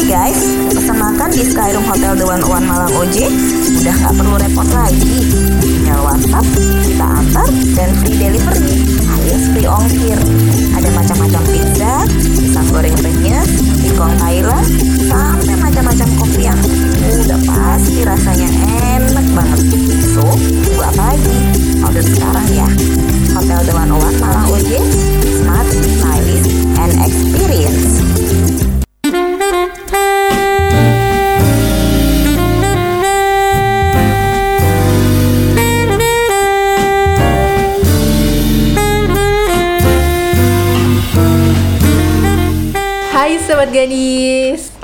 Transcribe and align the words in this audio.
Hai 0.00 0.32
guys, 0.32 0.40
pesan 0.72 0.96
makan 0.96 1.28
di 1.28 1.44
Skyroom 1.44 1.84
Hotel 1.84 2.16
The 2.16 2.24
One 2.24 2.64
Malang 2.64 2.88
OJ 2.88 3.20
udah 3.84 3.94
nggak 4.00 4.14
perlu 4.16 4.32
repot 4.40 4.68
lagi. 4.72 5.28
Tinggal 5.60 6.00
WhatsApp, 6.00 6.46
kita 6.88 7.04
antar, 7.04 7.48
dan 7.76 7.92
free 8.00 8.16
delivery 8.16 8.80
alias 8.96 9.44
free 9.52 9.68
ongkir. 9.68 10.16
Ada 10.72 10.88
macam-macam 10.96 11.42
pizza, 11.52 12.08
pisang 12.32 12.64
goreng 12.72 12.96
renyes, 12.96 13.44
singkong 13.76 14.16
Thailand, 14.16 14.64
sampai 15.04 15.54
macam-macam 15.68 16.08
kopi 16.16 16.48
yang 16.48 16.60
udah 17.20 17.40
pasti 17.44 18.00
rasanya 18.00 18.48
enak 19.04 19.26
banget. 19.36 19.60
So, 20.16 20.24
tunggu 20.64 20.80
apa 20.80 21.12
lagi? 21.12 21.36
Order 21.84 22.04
sekarang 22.08 22.48
ya. 22.56 22.68
Hotel 23.36 23.60
The 23.68 23.72
One 23.76 23.92
Malang 24.16 24.48
OJ, 24.48 24.80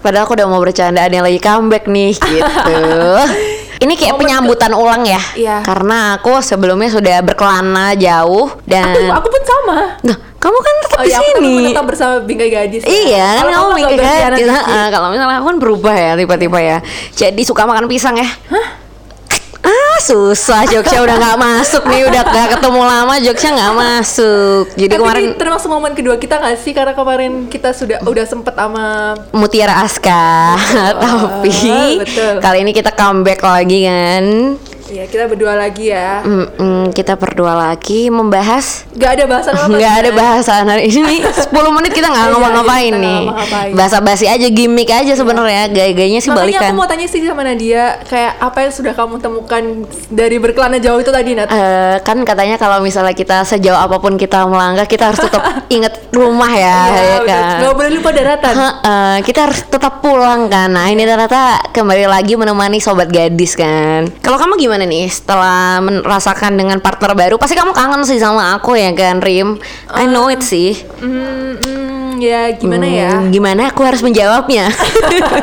Padahal 0.06 0.22
aku 0.22 0.38
udah 0.38 0.46
mau 0.46 0.62
bercanda 0.62 1.02
ada 1.02 1.10
yang 1.10 1.26
lagi 1.26 1.42
comeback 1.42 1.90
nih 1.90 2.14
gitu. 2.14 2.78
Ini 3.82 3.92
kayak 3.98 4.14
Momen 4.14 4.22
penyambutan 4.22 4.70
ulang 4.70 5.02
ya. 5.02 5.18
Iya. 5.34 5.56
Karena 5.66 6.14
aku 6.14 6.38
sebelumnya 6.46 6.94
sudah 6.94 7.26
berkelana 7.26 7.98
jauh 7.98 8.54
dan 8.70 8.94
Aku, 8.94 9.02
aku 9.18 9.28
pun 9.34 9.42
sama 9.42 9.78
Nah, 10.06 10.16
kamu 10.38 10.58
kan 10.62 10.74
tetap 10.86 10.96
Oh 10.96 11.02
di 11.02 11.10
iya, 11.10 11.18
sini. 11.18 11.34
tetap, 11.34 11.68
tetap 11.74 11.84
bersama 11.90 12.14
Bingkai 12.22 12.50
Gadis 12.54 12.82
ya. 12.86 12.88
Iya, 12.88 13.28
kan 13.42 13.46
kamu 13.50 13.70
di 13.74 13.82
sini. 13.82 14.46
Heeh, 14.46 14.84
Kalau 14.94 15.08
misalnya 15.10 15.36
aku 15.42 15.46
kan 15.50 15.58
berubah 15.58 15.94
ya 15.98 16.12
tiba-tiba 16.14 16.58
ya. 16.62 16.78
Jadi 17.12 17.42
suka 17.42 17.66
makan 17.66 17.90
pisang 17.90 18.14
ya. 18.14 18.30
Ah 18.54 18.85
susah 20.02 20.62
Jogja 20.68 21.02
udah 21.02 21.16
nggak 21.16 21.38
masuk 21.38 21.82
nih 21.88 22.02
udah 22.08 22.22
nggak 22.26 22.48
ketemu 22.58 22.82
lama 22.84 23.14
Jogja 23.20 23.48
nggak 23.52 23.74
masuk 23.74 24.64
jadi 24.76 24.92
Tapi 24.96 25.02
kemarin 25.02 25.28
termasuk 25.36 25.68
momen 25.72 25.92
kedua 25.96 26.16
kita 26.20 26.38
gak 26.40 26.56
sih? 26.60 26.72
Karena 26.76 26.92
kemarin 26.92 27.48
kita 27.48 27.72
sudah 27.72 28.02
udah 28.04 28.24
sempet 28.28 28.54
sama 28.56 29.16
Mutiara 29.32 29.84
Aska 29.84 30.56
tapi 31.04 31.52
betul. 32.00 32.34
kali 32.42 32.58
ini 32.66 32.72
kita 32.74 32.92
comeback 32.92 33.40
lagi 33.40 33.88
kan 33.88 34.24
Ya 34.86 35.02
kita 35.02 35.26
berdua 35.26 35.54
lagi 35.54 35.90
ya 35.90 36.22
Mm-mm, 36.22 36.94
kita 36.94 37.14
berdua 37.14 37.52
lagi 37.52 38.06
membahas 38.06 38.86
Gak 38.94 39.18
ada 39.18 39.24
bahasan 39.26 39.52
apa 39.52 39.66
nggak 39.68 39.94
ada 39.98 40.10
bahasan 40.12 40.62
hari 40.64 40.86
ini 40.86 41.26
10 41.50 41.50
menit 41.74 41.90
kita 41.90 42.06
nggak 42.06 42.22
Iya, 42.22 42.32
ngomong-ngapain 42.32 42.92
nih 42.94 43.18
ngomong-ngapain. 43.24 43.72
bahasa 43.74 43.98
basi 43.98 44.24
aja 44.24 44.46
gimmick 44.46 44.86
aja 44.86 45.10
sebenarnya 45.12 45.66
gaya-gayanya 45.68 46.18
sih 46.18 46.30
Makanya 46.30 46.38
balikan 46.40 46.70
aku 46.70 46.76
mau 46.76 46.86
tanya 46.86 47.02
sih 47.04 47.18
sama 47.20 47.42
Nadia 47.42 47.98
Kayak 48.04 48.38
apa 48.38 48.58
yang 48.60 48.72
sudah 48.72 48.92
kamu 48.92 49.14
temukan 49.18 49.62
dari 50.06 50.36
berkelana 50.38 50.78
jauh 50.78 50.98
itu 50.98 51.10
tadi 51.10 51.34
Nat? 51.34 51.48
Eh, 51.48 51.96
kan 52.00 52.22
katanya 52.22 52.54
kalau 52.54 52.78
misalnya 52.78 53.12
kita 53.12 53.42
sejauh 53.42 53.76
apa 53.76 53.98
pun 53.98 54.14
kita 54.14 54.46
melangkah 54.46 54.86
kita 54.86 55.10
harus 55.10 55.18
tetap 55.20 55.42
inget 55.68 55.92
rumah 56.10 56.48
ya, 56.48 56.62
ya 56.62 56.78
Iya, 56.78 57.16
betul. 57.18 57.26
kan 57.26 57.56
Nggak 57.58 57.74
boleh 57.74 57.90
lupa 57.92 58.10
daratan 58.12 58.54
Heeh, 58.54 59.14
kita 59.22 59.38
harus 59.42 59.60
tetap 59.66 59.98
pulang 59.98 60.46
kan. 60.46 60.68
Nah 60.68 60.86
ini 60.86 61.02
ternyata 61.02 61.58
kembali 61.68 62.06
lagi 62.06 62.32
menemani 62.34 62.78
sobat 62.78 63.08
gadis 63.08 63.52
kan. 63.52 64.06
Kalau 64.20 64.36
kamu 64.36 64.54
gimana 64.56 64.75
nih 64.84 65.08
setelah 65.08 65.80
merasakan 65.80 66.60
dengan 66.60 66.76
partner 66.84 67.16
baru? 67.16 67.40
Pasti 67.40 67.56
kamu 67.56 67.72
kangen 67.72 68.04
sih 68.04 68.20
sama 68.20 68.52
aku 68.58 68.76
ya 68.76 68.92
kan, 68.92 69.24
Rim? 69.24 69.56
I 69.88 70.04
know 70.04 70.28
it 70.28 70.44
sih. 70.44 70.76
Hmm, 71.00 71.56
hmm, 71.56 72.20
ya 72.20 72.52
gimana 72.52 72.84
ya? 72.84 73.16
Hmm, 73.16 73.32
Gimana 73.32 73.72
aku 73.72 73.80
harus 73.86 74.04
menjawabnya? 74.04 74.68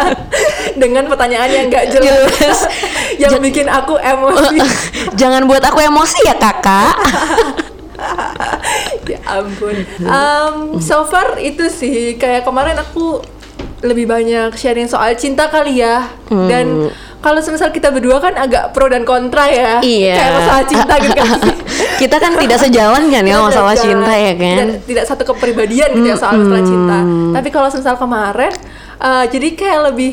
Dengan 0.82 1.10
pertanyaan 1.10 1.50
yang 1.50 1.66
gak 1.74 1.90
jelas, 1.90 2.60
yang 3.22 3.42
bikin 3.42 3.66
aku 3.66 3.98
emosi. 3.98 4.58
Jangan 5.22 5.50
buat 5.50 5.64
aku 5.66 5.82
emosi 5.82 6.30
ya 6.30 6.36
kakak. 6.38 6.94
ya 9.08 9.20
ampun. 9.26 9.76
Um, 10.04 10.82
so 10.82 11.08
far 11.08 11.40
itu 11.40 11.70
sih 11.70 12.18
kayak 12.20 12.44
kemarin 12.44 12.76
aku 12.76 13.22
lebih 13.84 14.08
banyak 14.08 14.56
sharing 14.56 14.88
soal 14.88 15.14
cinta 15.16 15.48
kali 15.52 15.84
ya. 15.84 16.08
Hmm. 16.32 16.48
Dan 16.50 16.66
kalau 17.24 17.40
semisal 17.40 17.72
kita 17.72 17.88
berdua 17.88 18.20
kan 18.20 18.36
agak 18.36 18.76
pro 18.76 18.92
dan 18.92 19.08
kontra 19.08 19.48
ya. 19.48 19.80
Iya. 19.80 20.16
Kayak 20.20 20.32
masalah 20.36 20.64
cinta 20.68 20.94
gitu 21.00 21.16
kan. 21.24 21.40
Kita 22.04 22.16
kan 22.20 22.32
tidak 22.36 22.60
sejalan 22.60 23.04
kan 23.08 23.24
ya 23.24 23.36
masalah 23.40 23.76
cinta 23.80 24.12
ya 24.12 24.34
kan. 24.36 24.58
Tidak, 24.60 24.80
tidak 24.84 25.06
satu 25.08 25.24
kepribadian 25.32 25.96
gitu 25.96 26.08
ya 26.12 26.20
soal 26.20 26.36
masalah 26.36 26.64
cinta. 26.68 27.00
Tapi 27.40 27.50
kalau 27.50 27.68
semisal 27.72 27.96
kemarin, 27.96 28.52
uh, 29.00 29.24
jadi 29.32 29.48
kayak 29.56 29.80
lebih 29.94 30.12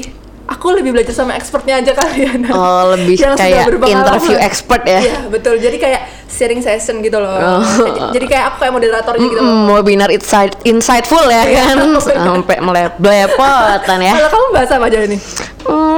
aku 0.51 0.67
lebih 0.75 0.91
belajar 0.95 1.15
sama 1.15 1.35
expertnya 1.35 1.79
aja 1.79 1.95
kali 1.95 2.27
ya. 2.27 2.33
Oh, 2.55 2.95
lebih 2.95 3.19
Yang 3.19 3.35
kayak 3.39 3.67
interview 3.71 4.37
expert 4.39 4.83
ya. 4.87 5.01
Iya 5.03 5.19
betul. 5.31 5.59
Jadi 5.59 5.77
kayak 5.79 6.03
sharing 6.31 6.63
session 6.63 7.03
gitu 7.03 7.19
loh. 7.19 7.39
Oh. 7.39 8.11
Jadi 8.11 8.27
kayak 8.27 8.55
aku 8.55 8.67
kayak 8.67 8.75
moderatornya 8.75 9.27
gitu. 9.31 9.43
Mm, 9.43 9.67
webinar 9.79 10.11
insight, 10.11 10.55
insightful 10.63 11.23
ya 11.27 11.43
Iya. 11.47 11.63
kan 11.75 11.79
sampai 12.07 12.59
melepotan 12.63 13.99
ya. 13.99 14.15
Kalau 14.15 14.31
kamu 14.31 14.47
bahasa 14.55 14.73
apa 14.79 14.87
aja 14.91 14.99
nih? 15.07 15.21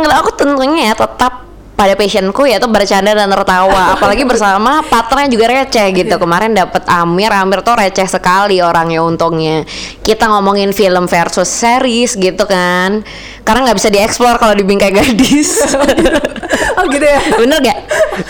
Kalau 0.03 0.17
aku 0.19 0.31
tentunya 0.35 0.91
ya 0.91 0.95
tetap 0.99 1.47
pada 1.73 1.99
passionku 1.99 2.47
yaitu 2.47 2.69
bercanda 2.71 3.11
dan 3.11 3.27
tertawa. 3.27 3.91
Apalagi 3.99 4.23
bersama 4.23 4.83
partnernya 4.87 5.29
juga 5.31 5.51
receh 5.51 5.87
gitu. 5.91 6.15
Kemarin 6.15 6.55
dapet 6.55 6.83
Amir 6.87 7.33
Amir 7.33 7.63
tuh 7.63 7.75
receh 7.75 8.07
sekali 8.07 8.63
orangnya 8.63 9.03
untungnya. 9.03 9.67
Kita 10.03 10.31
ngomongin 10.31 10.71
film 10.71 11.11
versus 11.11 11.51
series 11.51 12.15
gitu 12.15 12.47
kan. 12.47 13.03
Karena 13.43 13.67
nggak 13.67 13.79
bisa 13.83 13.91
dieksplor 13.91 14.39
kalau 14.39 14.55
di 14.55 14.63
bingkai 14.63 14.93
gadis. 14.95 15.51
Oh 16.73 16.85
gitu 16.91 17.05
ya. 17.05 17.21
bener 17.39 17.59
gak 17.63 17.79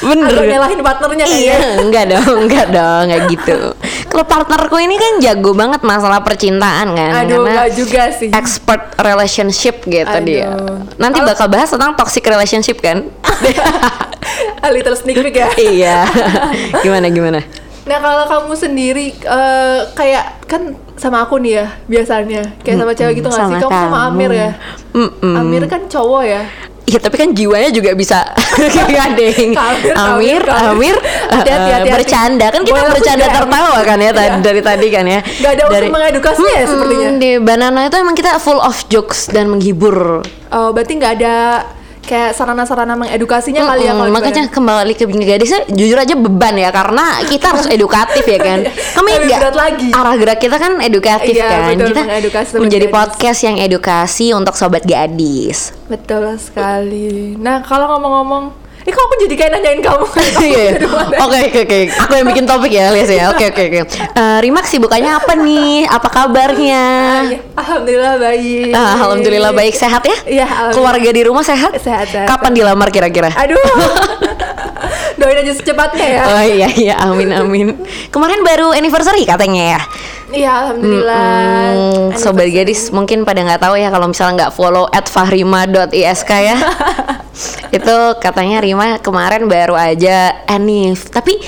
bener 0.02 0.30
Atau 0.30 0.44
nyalahin 0.46 0.80
partnernya 0.84 1.26
iya 1.26 1.56
kayaknya. 1.58 1.80
enggak 1.80 2.04
dong 2.10 2.36
enggak 2.46 2.66
dong 2.70 3.02
enggak 3.08 3.22
gitu 3.32 3.58
kalau 4.12 4.28
partnerku 4.28 4.76
ini 4.76 5.00
kan 5.00 5.24
jago 5.24 5.56
banget 5.56 5.80
masalah 5.80 6.20
percintaan 6.20 6.92
kan 6.92 7.24
Aduh, 7.24 7.40
karena 7.40 7.48
enggak 7.48 7.68
juga 7.72 8.02
sih. 8.12 8.28
expert 8.28 8.92
relationship 9.00 9.80
gitu 9.88 10.04
Aduh. 10.04 10.28
dia. 10.28 10.52
Nanti 11.00 11.24
Kalau- 11.24 11.32
bakal 11.32 11.46
bahas 11.48 11.72
tentang 11.72 11.96
toxic 11.96 12.20
relationship 12.22 12.84
kan? 12.84 13.08
A 14.62 14.68
little 14.68 14.92
sneak 14.94 15.16
peek 15.16 15.32
ya. 15.34 15.48
iya. 15.56 15.98
gimana 16.84 17.08
gimana? 17.08 17.40
Nah 17.82 17.98
kalau 17.98 18.24
kamu 18.28 18.54
sendiri 18.54 19.16
eh, 19.16 19.80
kayak 19.96 20.44
kan 20.46 20.76
sama 20.94 21.24
aku 21.24 21.40
nih 21.42 21.58
ya 21.58 21.66
biasanya 21.88 22.42
kayak 22.62 22.76
sama 22.78 22.92
cewek 22.94 23.14
gitu 23.18 23.26
nggak 23.26 23.48
sih? 23.48 23.56
Kamu 23.58 23.72
sama. 23.72 24.12
Amir 24.12 24.30
ya. 24.30 24.50
Mm-mm. 24.92 25.34
Amir 25.34 25.64
kan 25.66 25.88
cowok 25.88 26.22
ya. 26.22 26.42
Iya 26.82 26.98
tapi 26.98 27.14
kan 27.14 27.30
jiwanya 27.30 27.70
juga 27.70 27.94
bisa 27.94 28.26
gading. 28.90 29.54
Amir, 29.94 30.42
Amir, 30.44 30.96
eh, 31.30 31.86
bercanda 31.86 32.50
kan 32.50 32.60
kita 32.60 32.74
Boleh 32.76 32.90
bercanda 32.90 33.26
tertawa 33.30 33.78
kan 33.80 33.98
ya 33.98 34.10
Iya. 34.10 34.42
dari 34.42 34.60
tadi 34.60 34.86
kan 34.90 35.04
ya. 35.06 35.20
Nggak 35.22 35.52
ada 35.52 35.62
unsur 35.64 35.84
mengedukasi 35.88 36.42
ya 36.42 36.50
Mm-mm, 36.52 36.68
sepertinya. 36.68 37.08
Di 37.16 37.30
Banana 37.38 37.80
itu 37.86 37.96
emang 37.96 38.14
kita 38.14 38.36
full 38.36 38.58
of 38.58 38.74
jokes 38.88 39.30
dan 39.30 39.46
menghibur. 39.46 40.26
Oh 40.50 40.68
berarti 40.70 40.98
nggak 40.98 41.12
ada 41.16 41.36
kayak 42.02 42.34
sarana-sarana 42.34 42.92
mengedukasinya 42.92 43.62
kali 43.64 43.86
ya 43.86 43.94
kalau 43.94 44.10
makanya 44.10 44.46
kembali 44.46 44.92
ke 44.92 45.06
Bingkai 45.06 45.28
Gadisnya 45.32 45.60
jujur 45.66 45.94
aja 45.94 46.12
beban 46.12 46.54
ya 46.54 46.68
karena 46.68 47.22
kita 47.24 47.54
harus 47.54 47.66
edukatif 47.66 48.22
ya 48.22 48.36
kan. 48.36 48.58
Kami 48.68 49.08
Lebih 49.08 49.24
nggak 49.24 49.38
berat 49.40 49.56
lagi. 49.56 49.88
arah 49.88 50.14
gerak 50.14 50.38
kita 50.38 50.56
kan 50.56 50.72
edukatif 50.78 51.34
Iya, 51.34 51.46
kan. 51.46 51.72
betul, 51.72 51.88
kita 51.94 52.02
menjadi 52.58 52.86
gadis. 52.86 52.94
podcast 52.94 53.40
yang 53.42 53.56
edukasi 53.56 54.26
untuk 54.30 54.54
sobat 54.54 54.82
gadis. 54.82 55.70
Betul 55.86 56.36
sekali. 56.36 57.34
Nah 57.34 57.62
kalau 57.62 57.86
ngomong-ngomong, 57.88 58.44
eh 58.82 58.90
kok 58.90 59.02
aku 59.06 59.14
jadi 59.26 59.34
kayak 59.38 59.52
nanyain 59.58 59.80
kamu? 59.80 60.06
Iya. 60.42 60.82
mana? 60.90 61.16
Oke 61.22 61.38
oke 61.48 61.60
oke. 61.62 61.78
Aku 62.02 62.12
yang 62.18 62.26
bikin 62.26 62.44
topik 62.44 62.72
ya, 62.74 62.90
Lias 62.90 63.10
ya. 63.10 63.30
Oke 63.30 63.54
oke 63.54 63.62
oke. 63.70 63.80
Eh, 63.94 64.38
Rimak 64.42 64.66
sibukannya 64.66 65.12
apa 65.22 65.32
nih? 65.38 65.86
Apa 65.86 66.08
kabarnya? 66.10 66.84
Iya, 67.30 67.38
Alhamdulillah 67.54 68.14
baik. 68.18 68.72
Ah, 68.74 68.98
Alhamdulillah 68.98 69.52
baik 69.54 69.74
sehat 69.78 70.02
ya. 70.02 70.16
Iya. 70.26 70.46
Keluarga 70.74 71.10
di 71.14 71.22
rumah 71.22 71.46
sehat? 71.46 71.78
Sehat, 71.78 72.10
sehat. 72.10 72.26
Kapan 72.26 72.52
dilamar 72.58 72.90
kira-kira? 72.90 73.30
Aduh. 73.30 73.58
Doain 75.20 75.38
aja 75.38 75.52
secepatnya 75.54 76.06
ya. 76.18 76.22
Oh 76.26 76.42
iya 76.42 76.68
iya 76.74 76.94
amin 77.06 77.30
amin. 77.30 77.66
Kemarin 78.10 78.42
baru 78.42 78.74
anniversary 78.74 79.22
katanya 79.22 79.78
ya. 79.78 79.80
Iya, 80.32 80.50
alhamdulillah. 80.64 81.28
Hmm, 81.76 82.04
sobat 82.16 82.48
gadis 82.48 82.88
mungkin 82.88 83.22
pada 83.28 83.44
nggak 83.44 83.60
tahu 83.60 83.76
ya 83.76 83.92
kalau 83.92 84.08
misalnya 84.08 84.48
nggak 84.48 84.52
follow 84.56 84.88
at 84.90 85.06
fahrima.isk 85.06 86.30
ya. 86.32 86.56
itu 87.72 87.96
katanya 88.20 88.60
Rima 88.60 89.00
kemarin 89.00 89.48
baru 89.48 89.74
aja 89.74 90.44
anif. 90.46 91.08
Tapi 91.08 91.40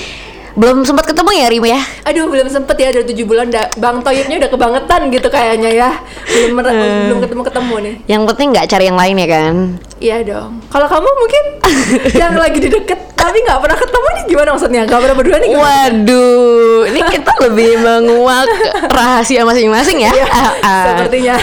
belum 0.55 0.87
sempat 0.87 1.11
ketemu 1.11 1.31
ya 1.35 1.47
Rima 1.51 1.67
ya. 1.67 1.81
Aduh, 2.07 2.31
belum 2.31 2.47
sempet 2.47 2.75
ya 2.79 2.89
dari 2.95 3.05
tujuh 3.05 3.27
bulan. 3.27 3.51
Da, 3.51 3.67
Bang 3.75 3.99
Toyibnya 3.99 4.39
udah 4.39 4.51
kebangetan 4.51 5.01
gitu 5.11 5.27
kayaknya 5.27 5.69
ya. 5.69 5.89
Belum 6.31 6.63
Hmm. 6.63 7.01
belum 7.11 7.19
ketemu 7.27 7.41
ketemu 7.43 7.75
nih. 7.83 7.95
Yang 8.07 8.23
penting 8.33 8.47
nggak 8.55 8.67
cari 8.71 8.85
yang 8.87 8.99
lain 8.99 9.15
ya 9.19 9.27
kan. 9.27 9.55
Iya 9.95 10.21
dong. 10.21 10.59
Kalau 10.67 10.87
kamu 10.87 11.07
mungkin 11.07 11.43
yang 12.21 12.35
lagi 12.35 12.59
di 12.59 12.67
deket 12.67 12.99
tapi 13.15 13.41
nggak 13.41 13.57
pernah 13.57 13.73
ketemu 13.75 14.07
nih 14.11 14.23
gimana 14.27 14.49
maksudnya? 14.51 14.81
Nggak 14.83 14.99
pernah 14.99 15.15
berdua 15.15 15.37
nih 15.37 15.49
gimana? 15.49 15.65
Waduh, 15.65 16.59
ini 16.85 16.99
kita 17.09 17.31
lebih 17.41 17.69
menguak 17.79 18.47
rahasia 18.87 19.41
masing-masing 19.41 19.97
ya. 19.99 20.11
Iya, 20.11 20.27
Ah, 20.27 20.51
ah. 20.61 20.83
sepertinya. 20.91 21.35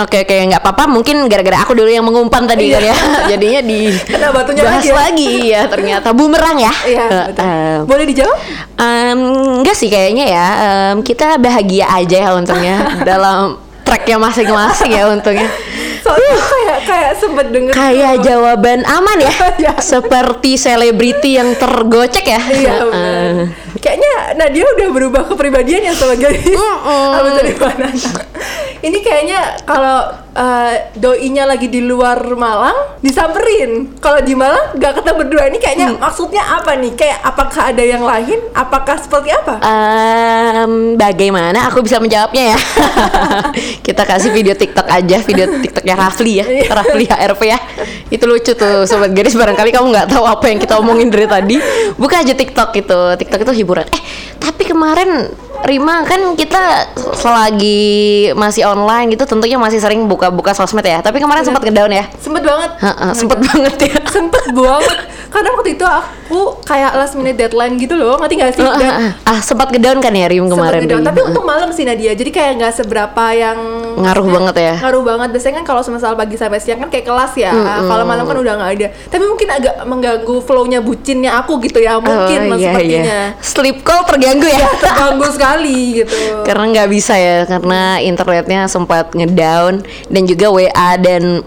Oke 0.00 0.16
oke 0.20 0.36
nggak 0.44 0.60
apa-apa 0.60 0.84
mungkin 0.86 1.26
gara-gara 1.26 1.60
aku 1.60 1.72
dulu 1.72 1.86
yang 1.86 2.02
mengumpan 2.02 2.46
tadi 2.46 2.66
kan 2.68 2.82
ya 2.84 2.96
jadinya 3.26 3.60
di 3.60 3.90
Kena 4.00 4.30
batunya 4.30 4.62
bahas 4.62 4.78
lagi 4.78 4.86
ya. 4.86 4.94
lagi 4.96 5.30
ya 5.46 5.62
ternyata 5.66 6.08
bumerang 6.10 6.56
ya 6.56 6.72
Iya. 6.84 7.00
Eh, 7.00 7.24
betul. 7.28 7.42
eh. 7.42 7.76
Boleh 7.84 8.04
dijawab? 8.06 8.36
Em, 8.76 9.18
enggak 9.60 9.76
sih 9.76 9.88
kayaknya 9.88 10.24
ya 10.26 10.46
Em, 10.60 10.96
kita 11.00 11.36
bahagia 11.36 11.90
aja 11.90 12.16
ya 12.20 12.30
untungnya 12.32 12.76
dalam 13.08 13.58
tracknya 13.82 14.16
masing-masing 14.20 14.90
ya 14.92 15.10
untungnya 15.10 15.50
Soalnya 16.00 16.32
kayak 16.34 16.78
kayak 16.82 17.12
sempet 17.14 17.46
denger 17.48 17.72
kayak 17.72 18.14
jawaban 18.20 18.80
aman 18.82 19.18
ya 19.18 19.34
Iya. 19.62 19.74
seperti 19.78 20.56
selebriti 20.56 21.36
yang 21.36 21.52
tergocek 21.54 22.24
ya 22.24 22.40
Iya 22.40 22.74
benar. 22.82 23.32
Kayaknya 23.76 24.12
Nadia 24.34 24.64
udah 24.66 24.88
berubah 24.90 25.22
kepribadiannya 25.26 25.92
sebagai 25.92 26.36
abis 26.36 27.32
dari 27.38 27.54
mana? 27.54 27.86
Ini 28.80 28.98
kayaknya 28.98 29.40
kalau 29.62 30.08
eh, 30.32 30.74
doinya 30.94 31.44
lagi 31.44 31.66
di 31.66 31.80
luar 31.80 32.22
Malang 32.32 33.00
disamperin. 33.00 33.96
Kalau 33.98 34.20
di 34.20 34.32
Malang 34.32 34.74
nggak 34.74 34.92
ketemu 34.96 35.16
berdua 35.18 35.42
ini 35.46 35.58
kayaknya 35.58 35.88
Hmm. 35.90 35.98
maksudnya 35.98 36.42
apa 36.42 36.74
nih? 36.74 36.92
Kayak 36.94 37.18
apakah 37.22 37.62
ada 37.68 37.82
yang 37.82 38.00
lain? 38.00 38.38
Apakah 38.52 38.96
seperti 38.96 39.30
apa? 39.30 39.58
Em, 39.60 40.72
bagaimana 40.94 41.66
aku 41.66 41.80
bisa 41.80 41.98
menjawabnya 41.98 42.54
ya? 42.54 42.58
Kita 43.86 44.02
kasih 44.02 44.30
video 44.30 44.54
TikTok 44.54 44.86
aja, 44.86 45.18
video 45.20 45.46
TikToknya 45.58 45.94
Rafli 45.94 46.32
ya, 46.38 46.46
Iya. 46.46 46.64
Rafli 46.70 47.04
HRP 47.04 47.42
ya. 47.46 47.58
Itu 48.08 48.24
lucu 48.24 48.52
tuh, 48.52 48.84
sobat 48.84 49.10
garis 49.10 49.34
barangkali 49.34 49.70
kamu 49.70 49.86
nggak 49.90 50.08
tahu 50.08 50.24
apa 50.24 50.44
yang 50.46 50.58
kita 50.58 50.78
omongin 50.78 51.08
dari 51.08 51.26
tadi. 51.26 51.56
Buka 51.96 52.22
aja 52.22 52.32
TikTok 52.32 52.70
itu, 52.74 53.00
TikTok 53.18 53.40
itu 53.42 53.52
hiburan. 53.60 53.86
Eh, 53.88 54.02
tapi 54.36 54.62
kemarin 54.64 55.30
Rima 55.62 56.02
kan 56.02 56.34
kita 56.34 56.88
selagi 57.14 57.82
masih 58.32 58.64
online 58.64 59.10
gitu, 59.10 59.24
tentunya 59.24 59.54
masih 59.54 59.76
sering 59.76 60.04
buka-buka 60.04 60.50
sosmed 60.50 60.82
ya. 60.82 60.98
Tapi 60.98 61.18
kemarin 61.18 61.42
sempat 61.42 61.60
ngedown 61.60 61.90
ya. 61.90 62.04
Sempet 62.16 62.42
banget. 62.42 62.70
Heeh, 62.80 63.10
sempet 63.12 63.38
banget 63.40 63.74
ya. 63.78 63.96
Sempet 64.10 64.44
banget. 64.50 64.98
Karena 65.30 65.48
waktu 65.52 65.70
itu 65.72 65.86
aku 65.86 66.40
kayak 66.62 66.90
last 66.92 67.14
minute 67.14 67.36
deadline 67.36 67.76
gitu 67.76 67.94
loh, 67.94 68.18
ngerti 68.18 68.34
gak 68.36 68.50
sih? 68.52 68.64
Dan 68.64 69.14
ah, 69.22 69.38
sempat 69.38 69.70
ngedown 69.70 69.98
kan 69.98 70.10
ya 70.10 70.26
Rim 70.26 70.46
kemarin. 70.46 70.80
Rim? 70.82 71.00
Tapi 71.00 71.20
untung 71.22 71.44
malam 71.44 71.70
sih 71.70 71.84
Nadia. 71.84 72.10
Jadi 72.10 72.28
kayak 72.28 72.52
nggak 72.56 72.72
seberapa 72.74 73.24
yang 73.30 73.58
Ngaruh 73.90 74.26
banget 74.26 74.54
ya. 74.56 74.74
ngaruh 74.80 75.02
banget 75.04 75.28
biasanya 75.30 75.54
kan 75.60 75.66
kalau 75.66 75.82
semisal 75.82 76.14
pagi 76.14 76.32
sampai 76.34 76.56
siang 76.56 76.78
kan 76.78 76.88
kayak 76.88 77.04
kelas 77.04 77.36
ya 77.36 77.52
kalau 77.82 78.00
malam 78.02 78.24
kan 78.24 78.32
udah 78.34 78.54
nggak 78.54 78.70
ada 78.72 78.86
tapi 79.04 79.24
mungkin 79.24 79.48
agak 79.50 79.74
mengganggu 79.82 80.36
flownya 80.40 80.78
bucinnya 80.80 81.36
aku 81.36 81.60
gitu 81.60 81.78
ya 81.78 81.98
mungkin 81.98 82.38
Oh, 82.40 82.48
mas 82.48 82.58
iya, 82.58 82.70
sepertinya 82.70 83.02
iya. 83.04 83.22
Sleep 83.36 83.78
call 83.82 84.06
terganggu 84.06 84.46
ya. 84.46 84.68
terganggu 84.72 85.26
sekali 85.28 85.49
gitu 86.04 86.44
karena 86.46 86.64
nggak 86.70 86.88
bisa 86.92 87.14
ya 87.18 87.48
karena 87.48 87.98
internetnya 87.98 88.70
sempat 88.70 89.10
ngedown 89.16 89.82
dan 90.06 90.22
juga 90.28 90.46
WA 90.52 90.90
dan 91.00 91.42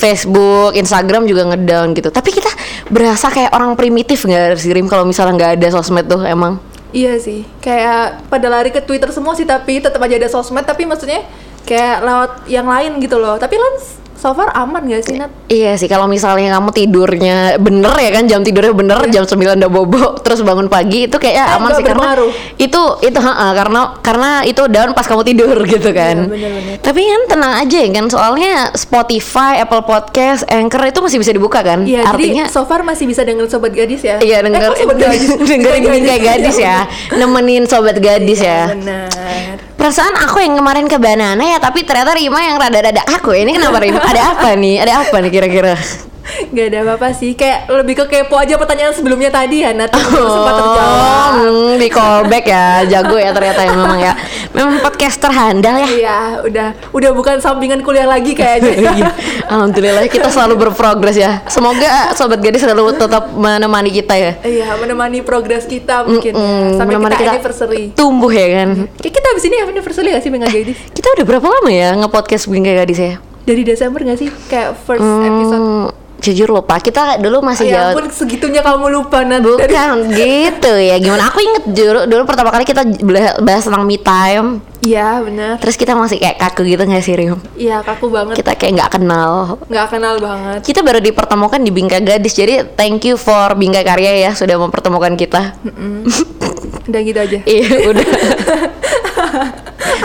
Facebook, 0.00 0.72
Instagram 0.80 1.28
juga 1.28 1.44
ngedown 1.44 1.92
gitu. 1.92 2.08
Tapi 2.08 2.32
kita 2.32 2.48
berasa 2.88 3.28
kayak 3.28 3.52
orang 3.52 3.76
primitif 3.76 4.24
nggak 4.24 4.56
sih 4.56 4.72
Rim 4.72 4.88
kalau 4.88 5.04
misalnya 5.04 5.36
nggak 5.36 5.52
ada 5.60 5.68
sosmed 5.76 6.08
tuh 6.08 6.24
emang? 6.24 6.56
iya 6.90 7.16
sih 7.18 7.46
kayak 7.62 8.26
pada 8.26 8.50
lari 8.50 8.70
ke 8.74 8.82
Twitter 8.82 9.10
semua 9.14 9.34
sih 9.38 9.46
tapi 9.46 9.78
tetap 9.78 10.02
aja 10.02 10.14
ada 10.18 10.30
sosmed 10.30 10.66
tapi 10.66 10.86
maksudnya 10.86 11.22
kayak 11.66 12.02
lewat 12.02 12.32
yang 12.50 12.66
lain 12.66 12.98
gitu 12.98 13.16
loh 13.18 13.38
tapi 13.38 13.54
Lans 13.56 13.99
so 14.20 14.36
far 14.36 14.52
aman 14.52 14.84
gak 14.84 15.00
sih 15.00 15.16
Nat? 15.16 15.32
Iya 15.48 15.80
sih 15.80 15.88
kalau 15.88 16.04
misalnya 16.04 16.60
kamu 16.60 16.70
tidurnya 16.70 17.56
bener 17.56 17.96
ya 17.96 18.10
kan 18.12 18.28
jam 18.28 18.44
tidurnya 18.44 18.76
bener 18.76 19.00
jam 19.08 19.24
9 19.24 19.32
udah 19.56 19.70
bobo 19.72 20.04
terus 20.24 20.44
bangun 20.44 20.68
pagi 20.68 21.08
itu 21.08 21.16
kayak 21.16 21.40
Eh, 21.40 21.56
aman 21.56 21.72
sih 21.72 21.84
karena 21.88 22.12
itu 22.60 22.82
itu 23.00 23.16
ha 23.16 23.56
karena 23.56 23.80
karena 24.04 24.30
itu 24.44 24.60
down 24.68 24.92
pas 24.92 25.08
kamu 25.08 25.24
tidur 25.24 25.56
gitu 25.72 25.88
kan. 25.96 26.28
Iya, 26.28 26.28
bener-bener. 26.28 26.76
Tapi 26.84 27.00
kan 27.00 27.20
tenang 27.32 27.52
aja 27.56 27.76
ya 27.80 27.88
kan 27.88 28.06
soalnya 28.12 28.52
Spotify, 28.76 29.64
Apple 29.64 29.88
Podcast, 29.88 30.44
Anchor 30.52 30.84
itu 30.84 31.00
masih 31.00 31.18
bisa 31.18 31.32
dibuka 31.32 31.64
kan. 31.64 31.88
Iya 31.88 32.04
Artinya 32.04 32.44
jadi 32.44 32.52
so 32.52 32.68
far 32.68 32.84
masih 32.84 33.08
bisa 33.08 33.24
dengerin 33.24 33.48
sobat 33.48 33.72
gadis 33.72 34.04
ya 34.04 34.20
Iya 34.20 34.44
Eh, 34.44 34.52
denger 34.52 34.60
kok 34.68 34.84
sobat 34.84 34.98
gadis 35.00 35.30
dengerin 35.48 35.82
bingkai 35.88 36.20
gadis 36.20 36.56
ya, 36.60 36.84
nemenin 37.16 37.64
sobat 37.64 37.96
gadis 37.96 38.44
ya. 38.44 38.68
Iya, 38.68 38.76
benar 38.76 39.69
Perasaan 39.80 40.12
aku 40.12 40.44
yang 40.44 40.60
kemarin 40.60 40.84
ke 40.84 41.00
Banana 41.00 41.40
ya, 41.40 41.56
tapi 41.56 41.88
ternyata 41.88 42.12
Rima 42.12 42.36
yang 42.44 42.60
rada-rada 42.60 43.00
aku. 43.16 43.32
Ini 43.32 43.56
kenapa 43.56 43.80
Rima? 43.80 44.04
Ada 44.04 44.36
apa 44.36 44.52
nih? 44.52 44.76
Ada 44.84 45.08
apa 45.08 45.16
nih 45.24 45.30
kira-kira? 45.32 45.72
Gak 46.50 46.66
ada 46.66 46.78
apa-apa 46.82 47.08
sih, 47.10 47.32
kayak 47.32 47.66
lebih 47.72 47.94
ke 47.96 48.04
kepo 48.06 48.34
aja 48.34 48.54
pertanyaan 48.54 48.90
sebelumnya 48.90 49.28
tadi 49.28 49.60
ya, 49.60 49.70
Nat 49.70 49.90
belum 49.90 50.26
sempat 50.26 50.54
terjawab. 50.54 51.30
hmm, 51.36 51.72
di 51.76 51.88
callback 51.88 52.44
ya, 52.44 52.64
jago 52.84 53.16
ya 53.16 53.30
ternyata 53.30 53.60
ya 53.60 53.72
memang 53.72 54.00
ya. 54.00 54.12
Memang 54.50 54.74
podcaster 54.80 55.30
handal 55.30 55.78
ya. 55.78 55.88
Iya, 55.88 56.18
udah 56.42 56.68
udah 56.90 57.10
bukan 57.10 57.38
sampingan 57.38 57.80
kuliah 57.80 58.04
lagi 58.04 58.32
Iya. 58.32 58.58
kayaknya. 58.58 59.10
Alhamdulillah 59.46 60.06
kita 60.06 60.28
selalu 60.28 60.54
berprogres 60.60 61.14
ya. 61.14 61.42
Semoga 61.46 61.88
sobat 62.12 62.38
gadis 62.38 62.60
selalu 62.60 62.94
tetap 62.94 63.30
menemani 63.30 63.90
kita 63.90 64.14
ya. 64.14 64.32
Iya, 64.40 64.74
menemani 64.76 65.20
progres 65.20 65.64
kita 65.64 66.02
mungkin 66.02 66.32
ya. 66.32 66.40
Mm, 66.40 66.68
sampai 66.76 66.94
menemani 66.94 67.14
kita, 67.16 67.32
anniversary. 67.32 67.82
tumbuh 67.92 68.28
ya 68.28 68.46
kan. 68.56 68.68
Kayak 68.96 69.14
kita 69.14 69.26
abis 69.28 69.44
ini 69.44 69.56
anniversary 69.60 70.08
gak 70.10 70.20
sih 70.20 70.30
dengan 70.30 70.48
gadis? 70.48 70.78
Kita 70.90 71.08
udah 71.12 71.24
berapa 71.26 71.46
lama 71.48 71.70
ya 71.70 71.94
nge-podcast 71.96 72.44
bingkai 72.46 72.74
gadis 72.76 72.98
ya? 72.98 73.14
Dari 73.40 73.62
Desember 73.62 74.00
gak 74.00 74.18
sih? 74.18 74.30
Kayak 74.46 74.78
first 74.80 75.00
episode. 75.02 75.58
Hmm, 75.58 75.86
jujur 76.20 76.46
lupa. 76.46 76.76
Kita 76.76 77.16
dulu 77.16 77.40
masih 77.40 77.66
Ya 77.66 77.88
jauh. 77.88 77.96
ampun 77.96 78.04
segitunya 78.08 78.60
kamu 78.60 78.90
lupa. 78.90 79.20
Dari- 79.20 79.40
Bukan 79.40 80.12
gitu 80.12 80.70
ya. 80.72 80.94
Gimana? 80.96 81.26
Aku 81.26 81.38
inget 81.38 81.62
dulu 81.66 81.98
dulu 82.04 82.22
pertama 82.22 82.48
kali 82.48 82.62
kita 82.62 82.80
bahas 83.40 83.62
tentang 83.62 83.82
me 83.82 83.96
time. 83.96 84.60
Iya 84.80 85.20
benar. 85.20 85.56
Terus 85.56 85.74
kita 85.74 85.92
masih 85.92 86.16
kayak 86.16 86.38
kaku 86.38 86.64
gitu 86.64 86.80
nggak 86.80 87.00
sih 87.00 87.12
Rim? 87.12 87.36
Iya 87.52 87.80
kaku 87.80 88.08
banget. 88.08 88.34
Kita 88.34 88.54
kayak 88.54 88.70
nggak 88.74 88.90
kenal. 88.94 89.56
Nggak 89.66 89.86
kenal 89.90 90.14
banget. 90.16 90.58
Kita 90.62 90.80
baru 90.80 90.98
dipertemukan 90.98 91.58
di 91.58 91.68
Bingkai 91.68 92.00
Gadis. 92.00 92.32
Jadi 92.32 92.64
thank 92.74 93.02
you 93.02 93.14
for 93.14 93.52
Bingkai 93.52 93.82
Karya 93.82 94.18
ya 94.18 94.30
sudah 94.32 94.56
mempertemukan 94.56 95.14
kita. 95.14 95.54
Udah 96.86 97.00
gitu 97.00 97.18
aja. 97.18 97.38
Iya 97.40 97.66
udah. 97.86 98.02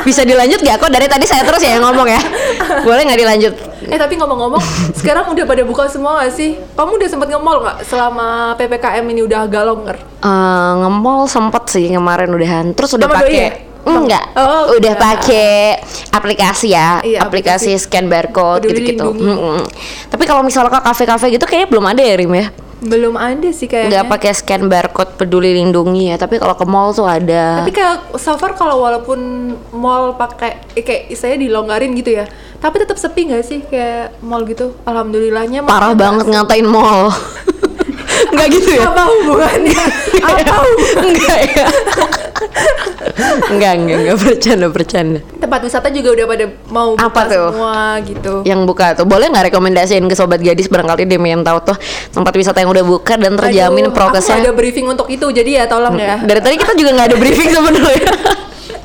Bisa 0.03 0.21
dilanjut 0.21 0.59
gak? 0.59 0.77
Kok 0.77 0.87
dari 0.87 1.07
tadi 1.07 1.25
saya 1.25 1.41
terus 1.41 1.59
ya 1.59 1.73
yang 1.73 1.83
ngomong 1.83 2.05
ya? 2.05 2.19
Boleh 2.85 3.01
nggak 3.01 3.17
dilanjut? 3.17 3.53
Eh 3.87 3.97
tapi 3.97 4.15
ngomong-ngomong, 4.15 4.61
sekarang 4.99 5.29
udah 5.29 5.43
pada 5.43 5.61
buka 5.61 5.85
semua 5.85 6.21
gak 6.21 6.33
sih? 6.33 6.57
Kamu 6.73 6.95
udah 6.95 7.07
sempat 7.07 7.27
nge-mall 7.27 7.61
nggak 7.61 7.77
selama 7.83 8.27
ppkm 8.55 9.05
ini 9.07 9.21
udah 9.21 9.39
agak 9.43 9.63
longgar? 9.63 9.97
Eh, 10.01 10.71
nge-mall 10.79 11.25
sempet 11.25 11.63
sih 11.67 11.85
kemarin 11.87 12.29
udahan. 12.29 12.65
Terus 12.71 12.93
udah 12.93 13.07
pakai 13.07 13.33
ya? 13.35 13.51
Enggak, 13.85 14.33
Oh, 14.33 14.73
udah 14.73 14.97
enggak. 14.97 15.05
pakai 15.21 15.77
aplikasi 16.09 16.73
ya, 16.73 16.97
Iya, 16.99 17.21
aplikasi, 17.21 17.69
aplikasi. 17.69 17.85
scan 17.85 18.09
barcode 18.09 18.65
gitu-gitu. 18.65 19.13
Mm-mm. 19.13 19.61
Tapi 20.09 20.25
kalau 20.25 20.41
misalnya 20.41 20.73
ke 20.73 20.81
kafe-kafe 20.81 21.29
gitu 21.29 21.45
kayaknya 21.45 21.69
belum 21.69 21.85
ada 21.85 22.01
ya 22.01 22.17
Rim 22.17 22.33
ya. 22.33 22.49
Belum 22.85 23.17
ada 23.17 23.49
sih 23.49 23.65
kayaknya. 23.65 24.05
Nggak 24.05 24.05
pakai 24.13 24.31
scan 24.37 24.63
barcode 24.69 25.11
peduli 25.17 25.57
lindungi 25.57 26.13
ya. 26.13 26.15
Tapi 26.21 26.37
kalau 26.37 26.53
ke 26.53 26.65
mall 26.69 26.93
tuh 26.93 27.09
ada. 27.09 27.65
Tapi 27.65 27.73
kayak 27.73 28.13
so 28.21 28.37
far 28.37 28.53
kalau 28.53 28.85
walaupun 28.85 29.19
mall 29.73 30.13
pakai 30.13 30.61
eh, 30.77 30.85
kayak 30.85 31.17
saya 31.17 31.35
dilonggarin 31.41 31.97
gitu 31.97 32.13
ya, 32.13 32.29
tapi 32.61 32.79
tetap 32.79 33.01
sepi 33.01 33.33
nggak 33.33 33.43
sih 33.43 33.59
kayak 33.65 34.21
mall 34.21 34.45
gitu? 34.45 34.77
Alhamdulillahnya 34.85 35.65
Parah 35.65 35.97
banget 35.97 36.29
ngatain 36.29 36.67
mall. 36.69 37.09
Enggak 38.31 38.47
gitu 38.51 38.69
ya? 38.79 38.87
Apa 38.91 39.03
hubungannya? 39.07 39.83
Apa 40.27 40.53
hubungannya? 40.61 41.11
enggak 41.11 41.39
ya. 41.51 41.67
enggak, 43.53 43.73
enggak, 43.77 43.97
enggak 44.01 44.17
bercanda, 44.19 44.67
bercanda. 44.71 45.19
Tempat 45.37 45.59
wisata 45.63 45.87
juga 45.91 46.09
udah 46.15 46.25
pada 46.25 46.45
mau 46.71 46.89
buka 46.95 47.07
Apa 47.07 47.21
tuh? 47.27 47.47
semua 47.53 47.79
gitu. 48.03 48.33
Yang 48.47 48.61
buka 48.65 48.85
tuh 48.97 49.05
boleh 49.05 49.27
nggak 49.29 49.51
rekomendasiin 49.51 50.05
ke 50.07 50.15
sobat 50.15 50.41
gadis 50.41 50.67
barangkali 50.67 51.03
dia 51.05 51.19
yang 51.19 51.43
tahu 51.45 51.73
tuh 51.73 51.77
tempat 52.11 52.33
wisata 52.35 52.61
yang 52.63 52.71
udah 52.71 52.85
buka 52.85 53.13
dan 53.17 53.33
terjamin 53.37 53.89
Aduh, 53.89 53.95
prokesnya. 53.95 54.41
ada 54.41 54.51
briefing 54.55 54.87
untuk 54.89 55.07
itu, 55.11 55.25
jadi 55.29 55.63
ya 55.63 55.65
tolong 55.69 55.95
ya. 55.97 56.21
Dari 56.21 56.41
tadi 56.41 56.55
kita 56.57 56.73
juga 56.77 56.89
nggak 56.95 57.07
ada 57.13 57.17
briefing 57.17 57.49
sebenarnya. 57.57 58.13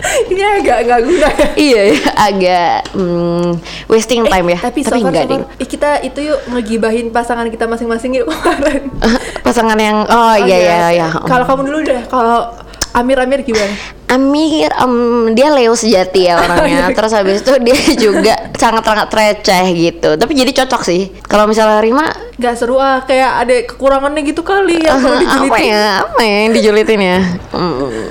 Ini 0.00 0.42
agak 0.60 0.78
nggak 0.88 1.00
guna 1.04 1.28
ya. 1.28 1.48
iya, 1.60 1.82
ya, 1.92 1.98
agak 2.16 2.76
hmm, 2.96 3.60
wasting 3.84 4.24
time 4.24 4.46
ya. 4.56 4.58
Tapi, 4.64 4.80
far, 4.80 4.96
enggak 4.96 5.28
ding. 5.28 5.42
ih, 5.60 5.68
kita 5.68 6.00
itu 6.00 6.32
yuk 6.32 6.40
ngegibahin 6.50 7.12
pasangan 7.12 7.46
kita 7.52 7.68
masing-masing 7.68 8.16
yuk 8.16 8.26
kemarin. 8.26 8.88
Pasangan 9.46 9.76
yang 9.76 10.08
oh 10.08 10.34
iya 10.40 10.56
Oke. 10.56 10.64
iya 10.64 10.88
iya. 10.96 11.08
Kalau 11.12 11.44
kamu 11.44 11.62
dulu 11.68 11.78
deh, 11.84 12.00
kalau 12.08 12.48
Amir 12.90 13.18
Amir 13.22 13.46
gimana? 13.46 13.70
Amir, 14.10 14.70
em, 14.74 14.94
dia 15.32 15.54
Leo 15.54 15.78
sejati 15.78 16.26
ya 16.26 16.38
orangnya. 16.42 16.90
Terus 16.90 17.12
habis 17.14 17.46
itu 17.46 17.52
dia 17.62 17.76
juga 18.10 18.34
sangat-sangat 18.58 19.08
receh 19.08 19.64
gitu. 19.72 20.10
Tapi 20.18 20.32
jadi 20.34 20.50
cocok 20.62 20.82
sih. 20.82 21.14
Kalau 21.22 21.46
misalnya 21.46 21.78
Rima, 21.78 22.06
Gak 22.40 22.56
seru 22.56 22.80
ah, 22.80 23.04
kayak 23.04 23.30
ada 23.46 23.54
kekurangannya 23.68 24.24
gitu 24.24 24.40
kali 24.42 24.80
perlu 24.80 25.12
apa 25.14 25.20
dijulitin. 25.22 25.70
ya? 25.70 25.84
Apa 26.02 26.20
ya 26.20 26.36
yang 26.42 26.52
dijulitin 26.56 27.00
ya? 27.00 27.18
Hmm, 27.54 28.08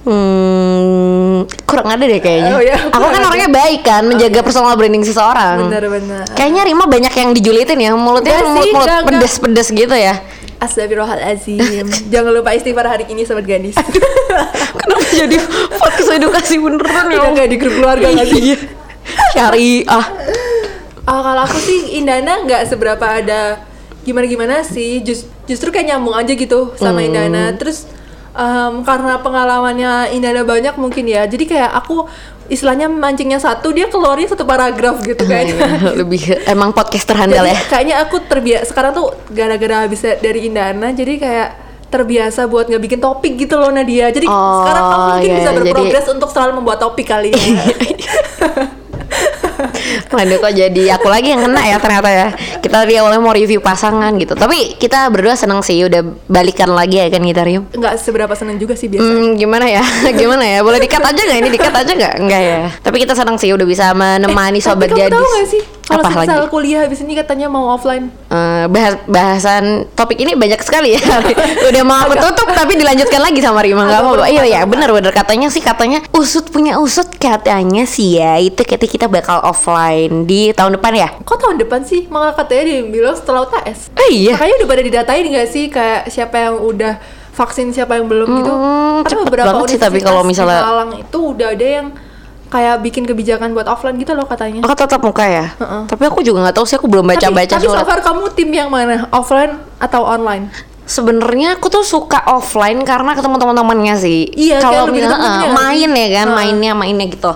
Hmm, 0.00 1.44
kurang 1.68 1.92
ada 1.92 2.08
deh 2.08 2.18
kayaknya. 2.18 2.52
Oh, 2.56 2.62
iya, 2.64 2.72
aku 2.88 3.04
kan 3.04 3.20
orangnya 3.20 3.52
baik 3.52 3.80
kan, 3.84 4.02
menjaga 4.08 4.40
personal 4.40 4.72
branding 4.72 5.04
seseorang. 5.04 5.68
Bener-bener. 5.68 6.24
Kayaknya 6.32 6.62
Rima 6.64 6.84
banyak 6.88 7.12
yang 7.12 7.30
dijulitin 7.36 7.78
ya, 7.78 7.92
mulutnya 7.92 8.40
mulut, 8.40 8.64
sih, 8.64 8.72
mulut 8.72 8.88
pedes-pedes 9.06 9.68
gitu 9.68 9.92
ya. 9.92 10.16
Astagfirullahaladzim 10.60 11.88
Jangan 12.08 12.32
lupa 12.32 12.52
istighfar 12.52 12.86
hari 12.86 13.04
ini 13.08 13.24
sobat 13.24 13.44
gadis 13.44 13.74
Kenapa 14.80 15.04
jadi 15.10 15.36
podcast 15.72 16.10
edukasi 16.12 16.56
beneran 16.56 17.08
ya? 17.08 17.16
Kita 17.16 17.28
nggak 17.32 17.48
di 17.48 17.56
grup 17.56 17.74
keluarga 17.74 18.06
sih? 18.22 18.40
Iya. 18.40 18.56
Syariah. 19.34 20.04
Oh, 21.02 21.20
kalau 21.20 21.42
aku 21.42 21.58
sih 21.58 21.98
Indana 21.98 22.44
nggak 22.44 22.62
seberapa 22.66 23.02
ada 23.02 23.58
gimana-gimana 24.02 24.62
sih. 24.62 25.02
Jus- 25.02 25.26
justru 25.44 25.74
kayak 25.74 25.90
nyambung 25.90 26.14
aja 26.14 26.30
gitu 26.30 26.70
sama 26.76 27.02
Indana. 27.02 27.50
Terus 27.56 27.90
em, 28.32 28.74
karena 28.80 29.18
pengalamannya 29.18 29.92
Indana 30.10 30.42
banyak 30.42 30.74
mungkin 30.74 31.04
ya. 31.04 31.24
Jadi 31.24 31.46
kayak 31.46 31.70
aku 31.76 32.06
istilahnya 32.46 32.86
mancingnya 32.86 33.38
satu, 33.38 33.70
dia 33.70 33.86
keluarnya 33.86 34.26
satu 34.28 34.42
paragraf 34.42 34.98
gitu 35.00 35.22
kayaknya. 35.22 35.54
Lebih 36.00 36.46
emang 36.46 36.70
podcaster 36.70 37.14
handal 37.14 37.42
Jadi 37.42 37.52
ya. 37.52 37.58
kayaknya 37.68 37.96
aku 38.00 38.16
terbiasa 38.20 38.66
sekarang 38.66 38.92
tuh 38.92 39.06
gara-gara 39.28 39.84
habis 39.84 40.02
dari 40.02 40.46
Indana 40.46 40.90
jadi 40.90 41.14
kayak 41.16 41.48
terbiasa 41.90 42.46
buat 42.46 42.66
nggak 42.66 42.82
bikin 42.82 43.00
topik 43.00 43.34
gitu 43.36 43.54
loh 43.54 43.70
Nadia. 43.70 44.10
Jadi 44.10 44.26
Oh, 44.26 44.62
sekarang 44.62 44.82
kamu 44.84 45.04
mungkin 45.10 45.26
iya, 45.26 45.36
bisa 45.36 45.50
jadi- 45.50 45.58
berprogres 45.60 46.06
untuk 46.08 46.30
selalu 46.30 46.52
membuat 46.58 46.78
topik 46.78 47.06
kali 47.06 47.30
ya. 47.30 47.38
Waduh 50.08 50.38
kok 50.38 50.52
jadi 50.52 50.82
aku 50.92 51.06
lagi 51.06 51.30
yang 51.30 51.42
kena 51.42 51.62
ya 51.64 51.76
ternyata 51.76 52.08
ya 52.08 52.28
Kita 52.58 52.80
tadi 52.80 52.94
awalnya 52.94 53.18
mau 53.18 53.30
review 53.30 53.58
pasangan 53.58 54.10
gitu 54.14 54.32
Tapi 54.32 54.76
kita 54.76 55.08
berdua 55.08 55.34
seneng 55.34 55.60
sih 55.60 55.80
udah 55.80 56.00
balikan 56.26 56.70
lagi 56.70 56.98
ya 56.98 57.08
kan 57.08 57.20
kita 57.20 57.42
Rio 57.42 57.66
Nggak 57.70 57.94
seberapa 57.96 58.32
seneng 58.32 58.56
juga 58.56 58.72
sih 58.72 58.86
biasa. 58.86 59.02
Hmm, 59.02 59.34
gimana 59.34 59.66
ya? 59.66 59.82
gimana 60.20 60.42
ya? 60.42 60.58
Boleh 60.60 60.78
dikat 60.78 61.00
aja 61.00 61.16
nggak? 61.18 61.38
Ini 61.38 61.50
dikat 61.50 61.74
aja 61.74 61.92
nggak? 61.92 62.14
Enggak 62.18 62.42
ya. 62.42 62.58
Tapi 62.78 62.96
kita 62.98 63.12
senang 63.12 63.36
sih 63.36 63.50
udah 63.50 63.64
bisa 63.64 63.90
menemani 63.92 64.58
sobat 64.58 64.86
Eh, 64.86 64.90
Tapi 64.90 65.00
kamu 65.00 65.06
gadis. 65.06 65.16
tahu 65.16 65.26
gak 65.32 65.48
sih 65.48 65.62
kalau 65.90 66.02
Apa 66.02 66.22
lagi? 66.22 66.46
kuliah 66.48 66.80
habis 66.80 67.00
ini 67.00 67.12
katanya 67.12 67.46
mau 67.46 67.68
offline 67.68 68.06
Eh, 68.26 68.64
bahas 68.66 68.94
bahasan 69.04 69.64
topik 69.90 70.16
ini 70.16 70.32
banyak 70.32 70.60
sekali 70.60 70.94
ya. 70.94 71.02
udah 71.68 71.82
mau 71.82 71.98
aku 72.00 72.14
tutup 72.16 72.48
tapi 72.48 72.74
dilanjutkan 72.74 73.18
lagi 73.18 73.38
sama 73.38 73.60
Rima 73.60 73.82
nggak 73.82 74.00
mau. 74.00 74.14
Iya 74.20 74.44
ya, 74.44 74.58
agak 74.60 74.70
benar 74.70 74.90
benar 74.90 75.12
katanya 75.12 75.48
sih 75.48 75.58
katanya 75.60 75.98
usut 76.12 76.46
punya 76.46 76.76
usut 76.76 77.10
katanya 77.12 77.82
sih 77.84 78.16
ya 78.16 78.38
itu 78.38 78.60
ketika 78.60 78.86
kita 78.88 79.06
bakal 79.06 79.40
offline 79.40 80.24
di 80.24 80.50
tahun 80.50 80.76
depan 80.76 80.92
ya. 80.94 81.08
kok 81.20 81.36
tahun 81.36 81.58
depan 81.58 81.82
sih 81.82 82.06
malah 82.06 82.32
katanya 82.32 82.64
dibilang 82.70 83.12
setelah 83.12 83.42
UTS 83.42 83.90
Eh 83.98 84.10
iya. 84.12 84.32
makanya 84.32 84.54
udah 84.56 84.68
pada 84.68 84.82
didatain 84.82 85.24
gak 85.26 85.48
sih 85.48 85.64
kayak 85.66 86.06
siapa 86.06 86.36
yang 86.40 86.56
udah 86.56 86.94
vaksin 87.32 87.70
siapa 87.70 87.94
yang 87.94 88.06
belum 88.06 88.28
gitu 88.36 88.50
Hmm, 88.50 89.00
Karena 89.00 89.10
cepet 89.10 89.26
beberapa 89.26 89.48
banget 89.54 89.68
sih 89.70 89.80
tapi 89.80 89.98
kalau 89.98 90.22
misalnya- 90.22 90.60
di 90.60 90.68
Malang 90.68 90.90
itu 90.98 91.18
udah 91.26 91.48
ada 91.48 91.66
yang 91.72 91.86
kayak 92.50 92.82
bikin 92.82 93.06
kebijakan 93.06 93.54
buat 93.54 93.70
offline 93.70 93.96
gitu 93.96 94.12
loh 94.12 94.26
katanya 94.26 94.66
Aku 94.66 94.74
tetap 94.74 95.00
muka 95.00 95.22
ya. 95.22 95.54
Heeh. 95.54 95.82
Tapi 95.86 96.02
aku 96.10 96.20
juga 96.26 96.42
nggak 96.44 96.56
tahu 96.58 96.66
sih 96.66 96.76
aku 96.76 96.90
belum 96.90 97.06
tapi, 97.06 97.14
baca-baca 97.16 97.54
tapi 97.56 97.64
so 97.64 97.72
surat. 97.72 97.86
far 97.86 98.00
kamu 98.02 98.26
tim 98.34 98.50
yang 98.50 98.68
mana 98.68 99.06
offline 99.14 99.54
atau 99.78 100.02
online 100.02 100.50
Sebenarnya 100.90 101.54
aku 101.54 101.70
tuh 101.70 101.86
suka 101.86 102.18
offline 102.26 102.82
karena 102.82 103.14
ketemu 103.14 103.38
teman-temannya 103.38 103.94
sih. 103.94 104.26
Iya, 104.34 104.58
kalau 104.58 104.90
nggak 104.90 105.54
main 105.54 105.86
ya 105.86 106.08
kan, 106.18 106.26
Heeh. 106.26 106.34
mainnya 106.34 106.72
mainnya 106.74 107.06
gitu. 107.06 107.30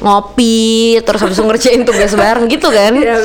Ngopi, 0.00 0.96
terus 1.04 1.20
habis 1.20 1.36
ngerjain 1.36 1.84
tugas 1.84 2.12
bareng 2.12 2.48
gitu 2.48 2.68
kan. 2.68 2.92
Iya. 2.96 3.16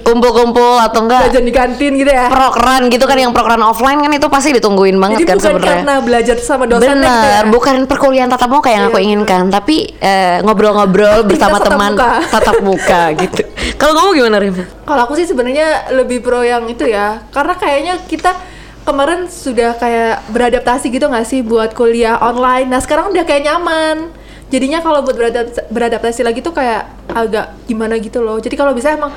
Kumpul-kumpul 0.00 0.80
atau 0.80 1.04
enggak 1.04 1.28
jajan 1.28 1.44
di 1.44 1.52
kantin 1.52 1.92
gitu 1.94 2.08
ya 2.08 2.26
prokeran 2.28 2.88
gitu 2.88 3.04
kan 3.04 3.16
yang 3.16 3.30
prokeran 3.30 3.60
offline 3.60 4.00
kan 4.00 4.10
itu 4.10 4.26
pasti 4.26 4.50
ditungguin 4.52 4.96
banget 4.96 5.22
jadi 5.22 5.28
kan 5.28 5.36
bukan 5.38 5.46
sebenarnya. 5.52 5.72
karena 5.76 5.94
belajar 6.00 6.36
sama 6.40 6.64
dosennya 6.64 6.96
gitu 6.96 7.28
ya 7.28 7.40
Bener, 7.42 7.44
bukan 7.52 7.76
perkuliahan 7.84 8.28
tatap 8.28 8.50
muka 8.50 8.68
yang 8.68 8.84
aku 8.88 8.98
Iya, 8.98 9.04
inginkan, 9.04 9.42
tapi 9.48 9.76
eh, 9.98 10.40
ngobrol-ngobrol 10.40 11.22
bersama 11.24 11.58
tatap 11.58 11.70
teman 11.76 11.92
muka. 11.92 12.12
tatap 12.34 12.56
muka 12.60 13.00
gitu. 13.18 13.42
Kalau 13.76 13.92
kamu 13.92 14.08
gimana 14.16 14.36
Rim? 14.38 14.54
Kalau 14.82 15.00
aku 15.04 15.12
sih 15.14 15.26
sebenarnya 15.26 15.92
lebih 15.92 16.18
pro 16.20 16.40
yang 16.40 16.64
itu 16.66 16.86
ya, 16.86 17.20
karena 17.30 17.54
kayaknya 17.54 17.94
kita 18.06 18.32
kemarin 18.82 19.26
sudah 19.26 19.76
kayak 19.76 20.26
beradaptasi 20.30 20.90
gitu 20.90 21.06
nggak 21.06 21.26
sih 21.26 21.40
buat 21.40 21.72
kuliah 21.72 22.18
online. 22.18 22.66
Nah 22.66 22.80
sekarang 22.80 23.10
udah 23.10 23.22
kayak 23.22 23.46
nyaman. 23.46 24.21
Jadinya 24.52 24.84
kalau 24.84 25.00
buat 25.00 25.16
beradaptasi, 25.16 25.72
beradaptasi 25.72 26.20
lagi 26.28 26.44
tuh 26.44 26.52
kayak 26.52 26.84
agak 27.08 27.56
gimana 27.64 27.96
gitu 27.96 28.20
loh. 28.20 28.36
Jadi 28.36 28.52
kalau 28.52 28.76
bisa 28.76 28.92
emang 28.92 29.08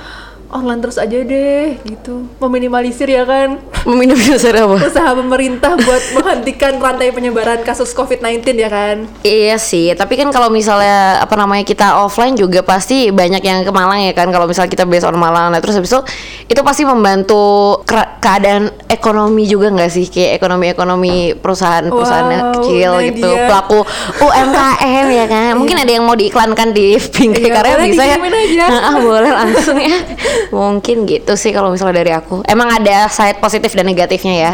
online 0.48 0.80
terus 0.80 0.96
aja 0.96 1.18
deh 1.18 1.78
gitu, 1.82 2.28
meminimalisir 2.38 3.06
ya 3.06 3.24
kan 3.24 3.58
Meminum 3.84 4.18
dasar 4.18 4.58
apa? 4.58 4.82
usaha 4.82 5.12
pemerintah 5.14 5.78
buat 5.78 6.04
menghentikan 6.16 6.78
rantai 6.78 7.10
penyebaran 7.10 7.62
kasus 7.62 7.94
COVID-19 7.94 8.42
ya 8.56 8.66
kan. 8.66 9.06
Iya 9.22 9.56
sih, 9.56 9.94
tapi 9.94 10.16
kan 10.16 10.30
kalau 10.30 10.50
misalnya 10.50 11.22
apa 11.22 11.34
namanya 11.34 11.62
kita 11.62 11.94
offline 11.96 12.34
juga 12.34 12.62
pasti 12.62 13.14
banyak 13.14 13.40
yang 13.40 13.62
ke 13.62 13.70
Malang 13.70 14.02
ya 14.02 14.12
kan. 14.12 14.30
Kalau 14.30 14.50
misalnya 14.50 14.68
kita 14.68 14.84
based 14.84 15.06
on 15.06 15.14
Malang, 15.14 15.54
nah 15.54 15.62
terus 15.62 15.78
habis 15.78 15.90
itu 15.90 16.02
itu 16.48 16.62
pasti 16.62 16.82
membantu 16.82 17.78
keadaan 18.18 18.74
ekonomi 18.88 19.46
juga 19.46 19.70
nggak 19.70 19.92
sih 19.92 20.10
kayak 20.10 20.42
ekonomi-ekonomi 20.42 21.38
perusahaan-perusahaan 21.38 22.26
Wow, 22.26 22.54
kecil 22.58 22.92
nah 22.92 23.06
gitu, 23.06 23.30
dia. 23.30 23.46
pelaku 23.46 23.80
UMKM 24.20 25.06
ya 25.08 25.26
kan. 25.26 25.52
Mungkin 25.56 25.78
ada 25.78 25.92
yang 25.92 26.04
mau 26.04 26.18
diiklankan 26.18 26.74
di 26.74 26.98
Pinky 26.98 27.46
Iya, 27.46 27.54
karya 27.54 27.76
boleh 27.78 27.86
bisa 27.86 28.04
ya. 28.04 28.18
aja. 28.18 28.66
Nah, 28.66 28.82
ah, 28.82 28.96
boleh 28.98 29.32
langsung 29.32 29.78
ya. 29.78 29.98
Mungkin 30.52 31.06
gitu 31.10 31.34
sih 31.36 31.52
kalau 31.52 31.72
misalnya 31.72 32.02
dari 32.04 32.12
aku. 32.16 32.42
Emang 32.48 32.70
ada 32.72 33.08
side 33.12 33.40
positif 33.40 33.74
dan 33.74 33.86
negatifnya 33.88 34.36
ya. 34.36 34.52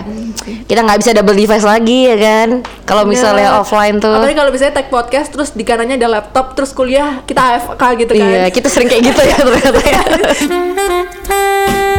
Kita 0.66 0.82
nggak 0.82 1.00
bisa 1.00 1.12
double 1.14 1.38
device 1.38 1.66
lagi 1.66 2.10
ya 2.10 2.18
kan. 2.18 2.48
Kalau 2.86 3.04
misalnya 3.06 3.60
offline 3.62 4.00
tuh. 4.02 4.14
Apalagi 4.14 4.38
kalau 4.38 4.52
misalnya 4.54 4.82
tag 4.82 4.88
podcast 4.90 5.30
terus 5.32 5.54
di 5.54 5.64
kanannya 5.68 5.96
ada 6.00 6.10
laptop 6.22 6.58
terus 6.58 6.72
kuliah 6.72 7.22
kita 7.28 7.40
AFK 7.58 7.84
gitu 8.08 8.12
kan. 8.18 8.28
Iya, 8.28 8.44
kita 8.50 8.68
sering 8.68 8.90
kayak 8.90 9.04
gitu 9.14 9.22
ya 9.22 9.38
ternyata 9.48 9.82
ya. 9.84 10.02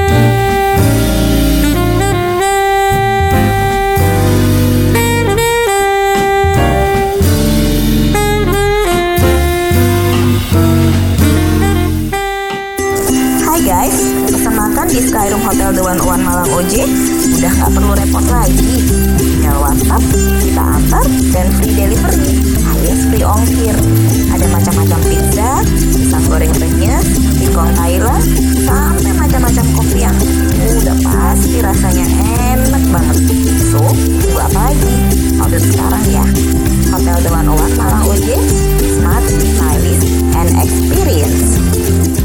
Skyroom 15.83 15.99
Hotel 15.99 16.07
The 16.07 16.07
One 16.07 16.07
One 16.07 16.23
Malang 16.23 16.51
OJ 16.55 16.75
udah 17.43 17.53
nggak 17.59 17.71
perlu 17.75 17.93
repot 17.99 18.27
lagi. 18.31 18.75
Tinggal 19.19 19.57
WhatsApp, 19.59 20.03
kita 20.39 20.63
antar, 20.63 21.05
dan 21.35 21.47
free 21.59 21.75
delivery 21.75 22.31
alias 22.71 23.03
free 23.11 23.27
ongkir. 23.27 23.75
Ada 24.31 24.47
macam-macam 24.47 24.99
pizza, 25.11 25.51
pisang 25.67 26.25
goreng 26.31 26.55
renyes, 26.55 27.07
singkong 27.35 27.75
Thailand, 27.75 28.25
sampai 28.63 29.11
macam-macam 29.11 29.65
kopi 29.75 30.07
yang 30.07 30.17
udah 30.63 30.97
pasti 31.03 31.59
rasanya 31.59 32.07
enak 32.55 32.83
banget. 32.87 33.19
So, 33.75 33.83
tunggu 33.83 34.39
apa 34.39 34.71
lagi? 34.71 34.95
Order 35.43 35.63
sekarang 35.67 36.05
ya. 36.07 36.27
Hotel 36.95 37.19
One 37.27 37.51
One 37.59 37.75
Malang 37.75 38.07
OJ, 38.07 38.29
smart, 39.03 39.27
stylish, 39.27 40.07
and 40.39 40.49
experience. 40.63 42.22